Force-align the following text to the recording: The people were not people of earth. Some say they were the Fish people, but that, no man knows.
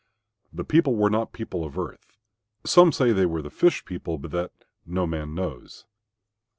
The 0.51 0.63
people 0.63 0.95
were 0.95 1.11
not 1.11 1.31
people 1.31 1.63
of 1.63 1.77
earth. 1.77 2.17
Some 2.65 2.91
say 2.91 3.11
they 3.13 3.27
were 3.27 3.43
the 3.43 3.51
Fish 3.51 3.85
people, 3.85 4.17
but 4.17 4.31
that, 4.31 4.51
no 4.83 5.05
man 5.05 5.35
knows. 5.35 5.85